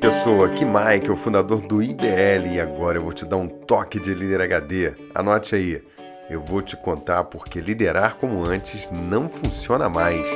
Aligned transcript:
pessoa, 0.00 0.46
aqui 0.46 0.64
Mike, 0.64 1.10
o 1.10 1.16
fundador 1.16 1.60
do 1.60 1.82
IBL, 1.82 2.54
e 2.54 2.58
agora 2.58 2.96
eu 2.96 3.02
vou 3.02 3.12
te 3.12 3.26
dar 3.26 3.36
um 3.36 3.46
toque 3.46 4.00
de 4.00 4.14
líder 4.14 4.40
HD. 4.40 4.94
Anote 5.14 5.54
aí, 5.54 5.84
eu 6.30 6.40
vou 6.40 6.62
te 6.62 6.74
contar 6.74 7.24
porque 7.24 7.60
liderar 7.60 8.16
como 8.16 8.42
antes 8.42 8.88
não 8.90 9.28
funciona 9.28 9.90
mais. 9.90 10.26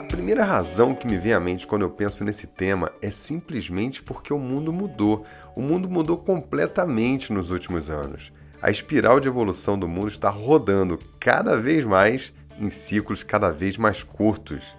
A 0.00 0.04
primeira 0.04 0.42
razão 0.42 0.94
que 0.94 1.06
me 1.06 1.18
vem 1.18 1.34
à 1.34 1.40
mente 1.40 1.66
quando 1.66 1.82
eu 1.82 1.90
penso 1.90 2.24
nesse 2.24 2.46
tema 2.46 2.90
é 3.02 3.10
simplesmente 3.10 4.02
porque 4.02 4.32
o 4.32 4.38
mundo 4.38 4.72
mudou. 4.72 5.26
O 5.54 5.60
mundo 5.60 5.90
mudou 5.90 6.16
completamente 6.16 7.34
nos 7.34 7.50
últimos 7.50 7.90
anos. 7.90 8.32
A 8.62 8.70
espiral 8.70 9.20
de 9.20 9.28
evolução 9.28 9.76
do 9.76 9.88
mundo 9.88 10.08
está 10.08 10.30
rodando 10.30 10.98
cada 11.18 11.60
vez 11.60 11.84
mais 11.84 12.32
em 12.62 12.70
ciclos 12.70 13.24
cada 13.24 13.50
vez 13.50 13.76
mais 13.76 14.02
curtos. 14.02 14.76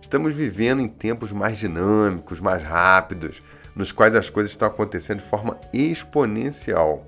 Estamos 0.00 0.34
vivendo 0.34 0.82
em 0.82 0.88
tempos 0.88 1.32
mais 1.32 1.56
dinâmicos, 1.56 2.40
mais 2.40 2.62
rápidos, 2.62 3.42
nos 3.74 3.90
quais 3.90 4.14
as 4.14 4.28
coisas 4.28 4.52
estão 4.52 4.68
acontecendo 4.68 5.18
de 5.18 5.24
forma 5.24 5.58
exponencial. 5.72 7.06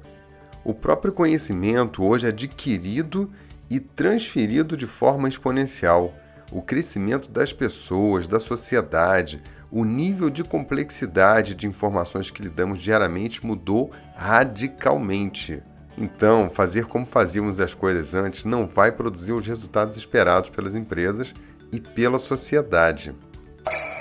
O 0.64 0.72
próprio 0.72 1.12
conhecimento 1.12 2.02
hoje 2.02 2.24
é 2.24 2.30
adquirido 2.30 3.30
e 3.68 3.78
transferido 3.78 4.76
de 4.76 4.86
forma 4.86 5.28
exponencial. 5.28 6.14
O 6.50 6.62
crescimento 6.62 7.30
das 7.30 7.52
pessoas, 7.52 8.26
da 8.26 8.40
sociedade, 8.40 9.42
o 9.70 9.84
nível 9.84 10.30
de 10.30 10.42
complexidade 10.42 11.54
de 11.54 11.66
informações 11.66 12.30
que 12.30 12.42
lidamos 12.42 12.80
diariamente 12.80 13.44
mudou 13.44 13.90
radicalmente. 14.14 15.62
Então, 15.96 16.50
fazer 16.50 16.86
como 16.86 17.06
fazíamos 17.06 17.60
as 17.60 17.72
coisas 17.72 18.14
antes 18.14 18.44
não 18.44 18.66
vai 18.66 18.90
produzir 18.90 19.32
os 19.32 19.46
resultados 19.46 19.96
esperados 19.96 20.50
pelas 20.50 20.74
empresas 20.74 21.32
e 21.70 21.80
pela 21.80 22.18
sociedade. 22.18 23.14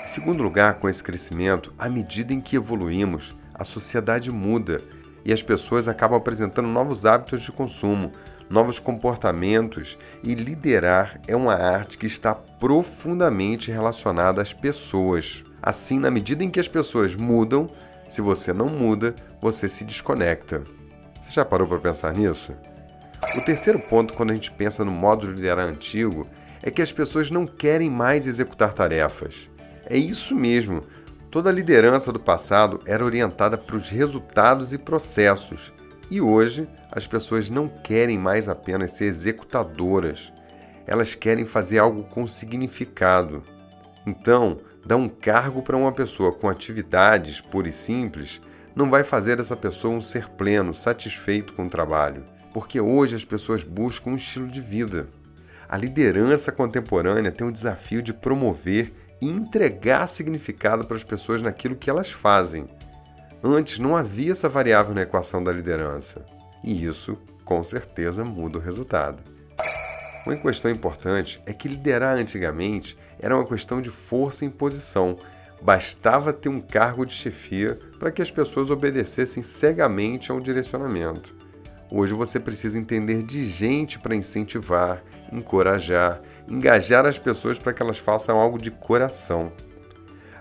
Em 0.02 0.06
segundo 0.06 0.42
lugar, 0.42 0.74
com 0.74 0.88
esse 0.88 1.02
crescimento, 1.02 1.72
à 1.78 1.88
medida 1.88 2.32
em 2.32 2.40
que 2.40 2.56
evoluímos, 2.56 3.34
a 3.54 3.64
sociedade 3.64 4.30
muda 4.30 4.82
e 5.24 5.32
as 5.32 5.42
pessoas 5.42 5.88
acabam 5.88 6.18
apresentando 6.18 6.68
novos 6.68 7.06
hábitos 7.06 7.42
de 7.42 7.52
consumo, 7.52 8.12
novos 8.50 8.78
comportamentos, 8.78 9.96
e 10.22 10.34
liderar 10.34 11.20
é 11.26 11.34
uma 11.34 11.54
arte 11.54 11.96
que 11.96 12.06
está 12.06 12.34
profundamente 12.34 13.70
relacionada 13.70 14.42
às 14.42 14.52
pessoas. 14.52 15.44
Assim, 15.62 15.98
na 15.98 16.10
medida 16.10 16.44
em 16.44 16.50
que 16.50 16.60
as 16.60 16.68
pessoas 16.68 17.16
mudam, 17.16 17.68
se 18.08 18.20
você 18.20 18.52
não 18.52 18.68
muda, 18.68 19.14
você 19.40 19.68
se 19.68 19.84
desconecta. 19.84 20.62
Você 21.24 21.30
já 21.30 21.44
parou 21.44 21.66
para 21.66 21.78
pensar 21.78 22.12
nisso? 22.12 22.52
O 23.34 23.40
terceiro 23.40 23.78
ponto, 23.78 24.12
quando 24.12 24.30
a 24.30 24.34
gente 24.34 24.52
pensa 24.52 24.84
no 24.84 24.90
modo 24.90 25.26
de 25.26 25.32
liderar 25.32 25.66
antigo, 25.66 26.28
é 26.62 26.70
que 26.70 26.82
as 26.82 26.92
pessoas 26.92 27.30
não 27.30 27.46
querem 27.46 27.88
mais 27.88 28.26
executar 28.26 28.74
tarefas. 28.74 29.48
É 29.86 29.96
isso 29.96 30.34
mesmo. 30.34 30.84
Toda 31.30 31.48
a 31.48 31.52
liderança 31.52 32.12
do 32.12 32.20
passado 32.20 32.82
era 32.86 33.02
orientada 33.02 33.56
para 33.56 33.74
os 33.74 33.88
resultados 33.88 34.74
e 34.74 34.78
processos. 34.78 35.72
E 36.10 36.20
hoje, 36.20 36.68
as 36.92 37.06
pessoas 37.06 37.48
não 37.48 37.68
querem 37.68 38.18
mais 38.18 38.46
apenas 38.46 38.90
ser 38.92 39.06
executadoras. 39.06 40.30
Elas 40.86 41.14
querem 41.14 41.46
fazer 41.46 41.78
algo 41.78 42.04
com 42.04 42.26
significado. 42.26 43.42
Então, 44.06 44.58
dar 44.84 44.96
um 44.96 45.08
cargo 45.08 45.62
para 45.62 45.76
uma 45.76 45.90
pessoa 45.90 46.32
com 46.32 46.50
atividades 46.50 47.40
pura 47.40 47.68
e 47.68 47.72
simples 47.72 48.42
não 48.74 48.90
vai 48.90 49.04
fazer 49.04 49.36
dessa 49.36 49.56
pessoa 49.56 49.94
um 49.94 50.00
ser 50.00 50.28
pleno, 50.30 50.74
satisfeito 50.74 51.52
com 51.52 51.66
o 51.66 51.70
trabalho, 51.70 52.24
porque 52.52 52.80
hoje 52.80 53.14
as 53.14 53.24
pessoas 53.24 53.62
buscam 53.62 54.10
um 54.10 54.16
estilo 54.16 54.48
de 54.48 54.60
vida. 54.60 55.08
A 55.68 55.76
liderança 55.76 56.52
contemporânea 56.52 57.32
tem 57.32 57.46
o 57.46 57.52
desafio 57.52 58.02
de 58.02 58.12
promover 58.12 58.92
e 59.20 59.28
entregar 59.28 60.06
significado 60.08 60.84
para 60.84 60.96
as 60.96 61.04
pessoas 61.04 61.40
naquilo 61.40 61.76
que 61.76 61.88
elas 61.88 62.10
fazem. 62.10 62.68
Antes 63.42 63.78
não 63.78 63.96
havia 63.96 64.32
essa 64.32 64.48
variável 64.48 64.94
na 64.94 65.02
equação 65.02 65.42
da 65.42 65.52
liderança, 65.52 66.24
e 66.62 66.84
isso, 66.84 67.18
com 67.44 67.62
certeza, 67.62 68.24
muda 68.24 68.58
o 68.58 68.60
resultado. 68.60 69.22
Uma 70.26 70.36
questão 70.36 70.70
importante 70.70 71.42
é 71.44 71.52
que 71.52 71.68
liderar 71.68 72.16
antigamente 72.16 72.96
era 73.20 73.36
uma 73.36 73.46
questão 73.46 73.82
de 73.82 73.90
força 73.90 74.44
e 74.44 74.48
imposição, 74.48 75.18
Bastava 75.64 76.30
ter 76.30 76.50
um 76.50 76.60
cargo 76.60 77.06
de 77.06 77.14
chefia 77.14 77.78
para 77.98 78.12
que 78.12 78.20
as 78.20 78.30
pessoas 78.30 78.68
obedecessem 78.68 79.42
cegamente 79.42 80.30
a 80.30 80.34
um 80.34 80.40
direcionamento. 80.40 81.34
Hoje 81.90 82.12
você 82.12 82.38
precisa 82.38 82.78
entender 82.78 83.22
de 83.22 83.46
gente 83.46 83.98
para 83.98 84.14
incentivar, 84.14 85.02
encorajar, 85.32 86.20
engajar 86.46 87.06
as 87.06 87.18
pessoas 87.18 87.58
para 87.58 87.72
que 87.72 87.82
elas 87.82 87.96
façam 87.96 88.38
algo 88.38 88.58
de 88.58 88.70
coração. 88.70 89.50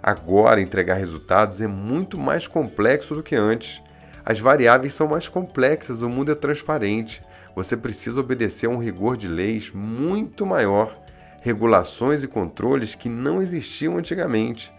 Agora, 0.02 0.62
entregar 0.62 0.96
resultados 0.96 1.62
é 1.62 1.68
muito 1.68 2.20
mais 2.20 2.46
complexo 2.46 3.16
do 3.16 3.24
que 3.24 3.38
antes. 3.38 3.82
As 4.26 4.42
variáveis 4.42 4.94
são 4.94 5.08
mais 5.08 5.30
complexas, 5.30 6.02
o 6.02 6.10
mundo 6.10 6.34
é 6.34 6.36
transparente. 6.36 7.24
Você 7.56 7.78
precisa 7.78 8.20
obedecer 8.20 8.66
a 8.66 8.70
um 8.70 8.78
rigor 8.78 9.16
de 9.16 9.30
leis 9.30 9.72
muito 9.74 10.46
maior, 10.46 11.02
regulações 11.40 12.24
e 12.24 12.28
controles 12.28 12.94
que 12.94 13.08
não 13.08 13.42
existiam 13.42 13.98
antigamente. 13.98 14.74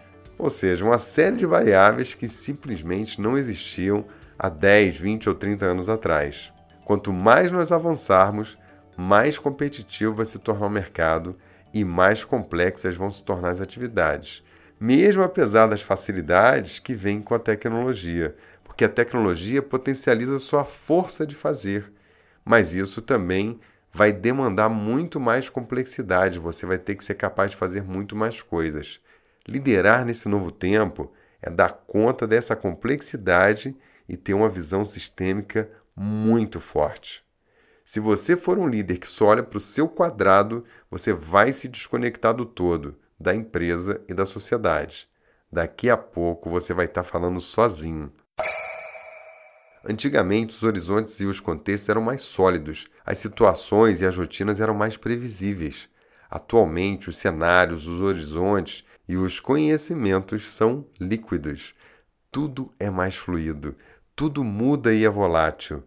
Ou 0.45 0.51
seja, 0.51 0.85
uma 0.85 0.99
série 0.99 1.37
de 1.37 1.47
variáveis 1.47 2.13
que 2.13 2.29
simplesmente 2.29 3.19
não 3.19 3.39
existiam 3.39 4.05
há 4.39 4.51
10, 4.51 4.99
20 4.99 5.31
ou 5.31 5.35
30 5.35 5.65
anos 5.65 5.89
atrás. 5.89 6.53
Quanto 6.85 7.15
mais 7.15 7.51
nós 7.51 7.73
avançarmos, 7.73 8.59
mais 8.95 9.39
competitivo 9.39 10.13
vai 10.13 10.27
se 10.27 10.39
tornar 10.39 10.67
o 10.67 10.71
mercado 10.71 11.35
e 11.73 11.83
mais 11.83 12.27
complexas 12.27 12.95
vão 12.95 13.11
se 13.11 13.23
tornar 13.23 13.49
as 13.49 13.63
atividades, 13.63 14.45
mesmo 14.79 15.23
apesar 15.23 15.67
das 15.67 15.81
facilidades 15.81 16.79
que 16.79 16.93
vêm 16.93 17.23
com 17.23 17.35
a 17.35 17.39
tecnologia, 17.39 18.37
porque 18.63 18.85
a 18.85 18.89
tecnologia 18.91 19.63
potencializa 19.63 20.39
sua 20.39 20.67
força 20.67 21.27
de 21.27 21.35
fazer, 21.35 21.91
mas 22.45 22.75
isso 22.75 23.01
também 23.01 23.59
vai 23.91 24.13
demandar 24.13 24.69
muito 24.69 25.19
mais 25.19 25.49
complexidade, 25.49 26.39
você 26.39 26.67
vai 26.67 26.77
ter 26.77 26.97
que 26.97 27.05
ser 27.05 27.15
capaz 27.15 27.53
de 27.53 27.57
fazer 27.57 27.83
muito 27.83 28.15
mais 28.15 28.43
coisas. 28.43 29.01
Liderar 29.47 30.05
nesse 30.05 30.29
novo 30.29 30.51
tempo 30.51 31.13
é 31.43 31.51
dar 31.51 31.73
conta 31.87 32.27
dessa 32.27 32.57
complexidade 32.57 33.77
e 34.09 34.17
ter 34.17 34.33
uma 34.33 34.49
visão 34.49 34.85
sistêmica 34.85 35.71
muito 35.95 36.61
forte. 36.61 37.23
Se 37.85 38.01
você 38.01 38.37
for 38.37 38.59
um 38.59 38.67
líder 38.67 38.97
que 38.97 39.07
só 39.07 39.27
olha 39.27 39.43
para 39.43 39.59
o 39.59 39.61
seu 39.61 39.87
quadrado, 39.87 40.65
você 40.91 41.13
vai 41.13 41.53
se 41.53 41.69
desconectar 41.69 42.33
do 42.33 42.47
todo, 42.47 42.97
da 43.21 43.35
empresa 43.35 44.01
e 44.09 44.15
da 44.15 44.25
sociedade. 44.25 45.07
Daqui 45.53 45.91
a 45.91 45.97
pouco 45.97 46.49
você 46.49 46.73
vai 46.73 46.87
estar 46.87 47.03
falando 47.03 47.39
sozinho. 47.41 48.11
Antigamente, 49.85 50.55
os 50.55 50.63
horizontes 50.63 51.21
e 51.21 51.27
os 51.27 51.41
contextos 51.41 51.91
eram 51.91 52.01
mais 52.01 52.23
sólidos, 52.23 52.87
as 53.05 53.19
situações 53.19 54.01
e 54.01 54.07
as 54.07 54.17
rotinas 54.17 54.59
eram 54.59 54.73
mais 54.73 54.97
previsíveis. 54.97 55.91
Atualmente, 56.31 57.11
os 57.11 57.19
cenários, 57.19 57.87
os 57.87 58.01
horizontes 58.01 58.83
e 59.09 59.17
os 59.17 59.41
conhecimentos 59.41 60.51
são 60.51 60.87
líquidos. 61.01 61.75
Tudo 62.31 62.73
é 62.79 62.91
mais 62.91 63.17
fluido, 63.17 63.77
tudo 64.17 64.43
muda 64.43 64.93
e 64.95 65.05
é 65.05 65.09
volátil. 65.09 65.83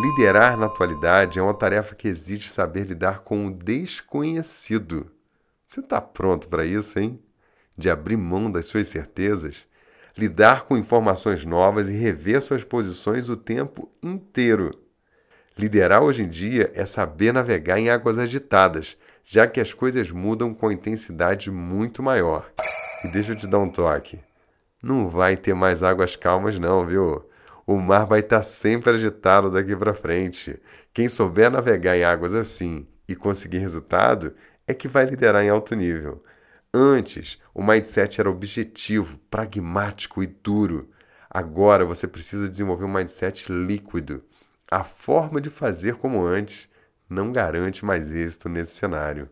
Liderar 0.00 0.56
na 0.56 0.66
atualidade 0.66 1.38
é 1.38 1.42
uma 1.42 1.52
tarefa 1.52 1.94
que 1.94 2.08
exige 2.08 2.48
saber 2.48 2.86
lidar 2.86 3.20
com 3.20 3.46
o 3.46 3.54
desconhecido. 3.54 5.10
Você 5.66 5.80
está 5.80 6.00
pronto 6.00 6.48
para 6.48 6.64
isso, 6.64 6.98
hein? 6.98 7.20
De 7.76 7.90
abrir 7.90 8.16
mão 8.16 8.50
das 8.50 8.66
suas 8.66 8.88
certezas, 8.88 9.66
lidar 10.16 10.62
com 10.62 10.76
informações 10.76 11.44
novas 11.44 11.88
e 11.88 11.92
rever 11.92 12.40
suas 12.40 12.64
posições 12.64 13.28
o 13.28 13.36
tempo 13.36 13.90
inteiro. 14.02 14.70
Liderar 15.58 16.02
hoje 16.02 16.22
em 16.22 16.28
dia 16.28 16.70
é 16.74 16.86
saber 16.86 17.32
navegar 17.32 17.78
em 17.78 17.90
águas 17.90 18.18
agitadas, 18.18 18.96
já 19.24 19.46
que 19.46 19.60
as 19.60 19.72
coisas 19.72 20.10
mudam 20.10 20.52
com 20.52 20.70
intensidade 20.70 21.50
muito 21.50 22.02
maior. 22.02 22.50
E 23.04 23.08
deixa 23.08 23.32
eu 23.32 23.36
te 23.36 23.46
dar 23.46 23.58
um 23.58 23.68
toque. 23.68 24.20
Não 24.82 25.06
vai 25.06 25.36
ter 25.36 25.54
mais 25.54 25.82
águas 25.82 26.16
calmas 26.16 26.58
não, 26.58 26.86
viu? 26.86 27.24
O 27.66 27.76
mar 27.76 28.06
vai 28.06 28.20
estar 28.20 28.42
sempre 28.42 28.90
agitado 28.90 29.50
daqui 29.50 29.76
para 29.76 29.94
frente. 29.94 30.60
Quem 30.92 31.08
souber 31.08 31.50
navegar 31.50 31.96
em 31.96 32.04
águas 32.04 32.34
assim 32.34 32.86
e 33.08 33.14
conseguir 33.14 33.58
resultado 33.58 34.34
é 34.66 34.74
que 34.74 34.88
vai 34.88 35.04
liderar 35.04 35.44
em 35.44 35.48
alto 35.48 35.74
nível. 35.74 36.22
Antes, 36.74 37.38
o 37.54 37.62
mindset 37.62 38.20
era 38.20 38.30
objetivo, 38.30 39.18
pragmático 39.30 40.22
e 40.22 40.26
duro. 40.26 40.90
Agora 41.30 41.84
você 41.84 42.08
precisa 42.08 42.48
desenvolver 42.48 42.84
um 42.84 42.92
mindset 42.92 43.52
líquido. 43.52 44.22
A 44.70 44.82
forma 44.82 45.40
de 45.40 45.50
fazer 45.50 45.96
como 45.96 46.24
antes 46.24 46.68
não 47.12 47.30
garante 47.30 47.84
mais 47.84 48.10
êxito 48.10 48.48
nesse 48.48 48.74
cenário. 48.74 49.28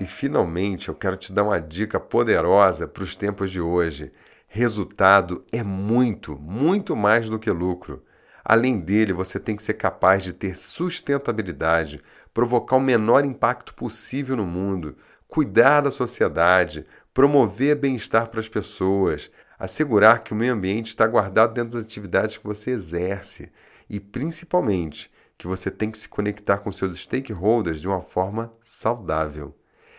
E 0.00 0.06
finalmente 0.06 0.88
eu 0.88 0.94
quero 0.94 1.16
te 1.16 1.32
dar 1.32 1.44
uma 1.44 1.60
dica 1.60 2.00
poderosa 2.00 2.88
para 2.88 3.04
os 3.04 3.14
tempos 3.14 3.50
de 3.50 3.60
hoje. 3.60 4.10
Resultado 4.48 5.44
é 5.52 5.62
muito, 5.62 6.36
muito 6.36 6.96
mais 6.96 7.28
do 7.28 7.38
que 7.38 7.50
lucro. 7.50 8.02
Além 8.44 8.80
dele, 8.80 9.12
você 9.12 9.38
tem 9.38 9.54
que 9.54 9.62
ser 9.62 9.74
capaz 9.74 10.24
de 10.24 10.32
ter 10.32 10.56
sustentabilidade, 10.56 12.02
provocar 12.34 12.76
o 12.76 12.80
menor 12.80 13.24
impacto 13.24 13.74
possível 13.74 14.36
no 14.36 14.46
mundo, 14.46 14.96
cuidar 15.28 15.82
da 15.82 15.90
sociedade, 15.90 16.84
promover 17.14 17.76
bem-estar 17.76 18.28
para 18.28 18.40
as 18.40 18.48
pessoas, 18.48 19.30
assegurar 19.58 20.24
que 20.24 20.32
o 20.32 20.36
meio 20.36 20.54
ambiente 20.54 20.88
está 20.88 21.06
guardado 21.06 21.54
dentro 21.54 21.76
das 21.76 21.84
atividades 21.84 22.38
que 22.38 22.44
você 22.44 22.72
exerce 22.72 23.52
e, 23.88 24.00
principalmente, 24.00 25.10
que 25.42 25.48
você 25.48 25.72
tem 25.72 25.90
que 25.90 25.98
se 25.98 26.08
conectar 26.08 26.58
com 26.58 26.70
seus 26.70 26.96
stakeholders 26.96 27.80
de 27.80 27.88
uma 27.88 28.00
forma 28.00 28.52
saudável. 28.62 29.52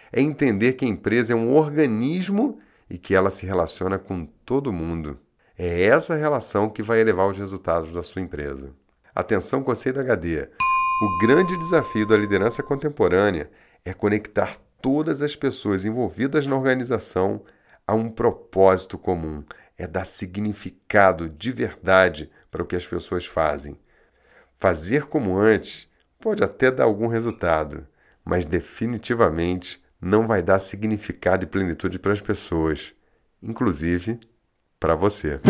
É 0.10 0.22
entender 0.22 0.72
que 0.72 0.86
a 0.86 0.88
empresa 0.88 1.34
é 1.34 1.36
um 1.36 1.54
organismo 1.54 2.60
e 2.90 2.98
que 2.98 3.13
ela 3.13 3.30
se 3.30 3.45
relaciona 3.45 4.00
com 4.00 4.25
todo 4.45 4.72
mundo. 4.72 5.19
É 5.57 5.84
essa 5.84 6.16
relação 6.16 6.69
que 6.69 6.81
vai 6.81 7.01
elevar 7.01 7.28
os 7.28 7.38
resultados 7.38 7.92
da 7.92 8.01
sua 8.01 8.22
empresa. 8.22 8.74
Atenção, 9.13 9.62
conceito 9.62 10.00
HD. 10.00 10.44
O 11.01 11.18
grande 11.19 11.57
desafio 11.57 12.07
da 12.07 12.16
liderança 12.16 12.63
contemporânea 12.63 13.51
é 13.84 13.94
conectar 13.94 14.56
todas 14.81 15.22
as 15.22 15.36
pessoas 15.36 15.84
envolvidas 15.84 16.48
na 16.48 16.56
organização 16.56 17.44
a 17.86 17.94
um 17.94 18.10
propósito 18.10 18.98
comum, 18.98 19.44
é 19.78 19.86
dar 19.86 20.06
significado 20.06 21.28
de 21.28 21.51
verdade 21.51 22.31
para 22.50 22.63
o 22.63 22.66
que 22.66 22.78
as 22.78 22.88
pessoas 22.88 23.25
fazem. 23.25 23.78
Fazer 24.63 25.07
como 25.07 25.38
antes 25.38 25.89
pode 26.18 26.42
até 26.42 26.71
dar 26.71 26.86
algum 26.86 27.07
resultado, 27.07 27.86
mas 28.24 28.45
definitivamente 28.45 29.83
não 30.00 30.25
vai 30.25 30.42
dar 30.42 30.57
significado 30.57 31.44
e 31.44 31.48
plenitude 31.50 32.00
para 32.00 32.13
as 32.13 32.21
pessoas, 32.21 32.94
inclusive 33.42 34.21
para 34.80 34.95
você. 34.95 35.42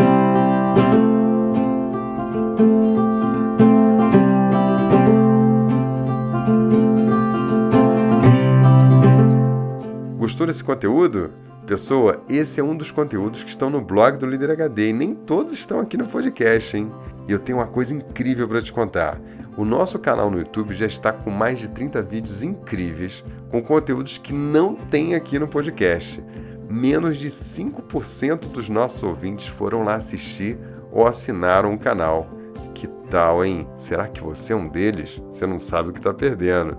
Gostou 10.18 10.48
desse 10.48 10.63
conteúdo? 10.63 11.31
Pessoa, 11.65 12.21
esse 12.30 12.60
é 12.60 12.63
um 12.63 12.75
dos 12.75 12.92
conteúdos 12.92 13.42
que 13.42 13.50
estão 13.50 13.69
no 13.69 13.81
blog 13.81 14.18
do 14.18 14.25
Líder 14.25 14.51
HD 14.51 14.89
e 14.89 14.94
nem 14.94 15.15
todos 15.15 15.54
estão 15.54 15.80
aqui 15.80 15.95
no 15.95 16.06
podcast, 16.06 16.75
hein? 16.75 16.92
E 17.25 17.31
eu 17.31 17.39
tenho 17.39 17.60
uma 17.60 17.68
coisa 17.68 17.95
incrível 17.95 18.50
para 18.50 18.62
te 18.62 18.74
contar. 18.74 19.18
O 19.56 19.63
nosso 19.63 19.98
canal 19.98 20.30
no 20.30 20.39
YouTube 20.39 20.74
já 20.74 20.86
está 20.86 21.13
com 21.13 21.30
mais 21.30 21.60
de 21.60 21.69
30 21.69 22.01
vídeos 22.01 22.44
incríveis 22.44 23.24
com 23.50 23.63
conteúdos 23.63 24.18
que 24.18 24.33
não 24.33 24.75
tem 24.75 25.15
aqui 25.15 25.39
no 25.39 25.48
podcast. 25.48 26.21
Menos 26.69 27.18
de 27.18 27.30
5% 27.30 28.50
dos 28.50 28.68
nossos 28.68 29.01
ouvintes 29.01 29.48
foram 29.48 29.83
lá 29.83 29.95
assistir 29.95 30.57
ou 30.92 31.07
assinaram 31.07 31.74
o 31.74 31.80
canal. 31.80 32.27
Que 32.75 32.88
tal, 33.10 33.45
hein? 33.45 33.65
Será 33.77 34.10
que 34.10 34.19
você 34.19 34.51
é 34.51 34.56
um 34.56 34.68
deles? 34.68 35.21
Você 35.31 35.48
não 35.48 35.60
sabe 35.60 35.89
o 35.89 35.94
que 35.94 36.00
está 36.00 36.13
perdendo. 36.13 36.77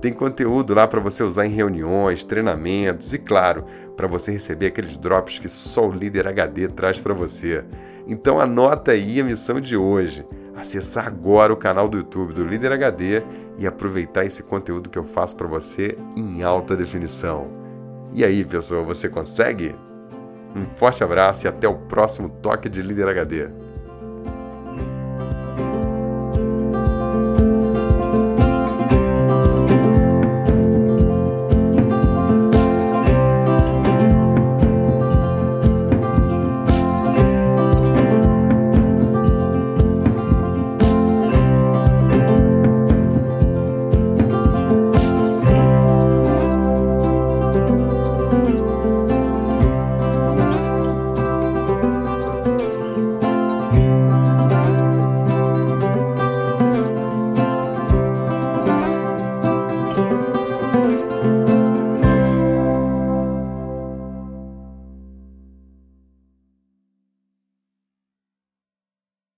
Tem 0.00 0.12
conteúdo 0.12 0.74
lá 0.74 0.86
para 0.86 1.00
você 1.00 1.22
usar 1.22 1.46
em 1.46 1.50
reuniões, 1.50 2.22
treinamentos 2.22 3.14
e, 3.14 3.18
claro, 3.18 3.64
para 3.96 4.06
você 4.06 4.30
receber 4.30 4.66
aqueles 4.66 4.96
drops 4.96 5.38
que 5.38 5.48
só 5.48 5.88
o 5.88 5.92
líder 5.92 6.28
HD 6.28 6.68
traz 6.68 7.00
para 7.00 7.14
você. 7.14 7.64
Então 8.06 8.38
anota 8.38 8.92
aí 8.92 9.20
a 9.20 9.24
missão 9.24 9.60
de 9.60 9.76
hoje: 9.76 10.24
acessar 10.54 11.06
agora 11.06 11.52
o 11.52 11.56
canal 11.56 11.88
do 11.88 11.98
YouTube 11.98 12.32
do 12.32 12.44
Líder 12.44 12.72
HD 12.72 13.22
e 13.58 13.66
aproveitar 13.66 14.24
esse 14.24 14.42
conteúdo 14.42 14.90
que 14.90 14.98
eu 14.98 15.04
faço 15.04 15.34
para 15.34 15.46
você 15.46 15.96
em 16.16 16.42
alta 16.42 16.76
definição. 16.76 17.48
E 18.12 18.24
aí, 18.24 18.44
pessoal, 18.44 18.84
você 18.84 19.08
consegue? 19.08 19.74
Um 20.54 20.64
forte 20.64 21.04
abraço 21.04 21.46
e 21.46 21.48
até 21.48 21.68
o 21.68 21.74
próximo 21.74 22.28
Toque 22.28 22.68
de 22.68 22.80
Líder 22.80 23.08
HD. 23.08 23.65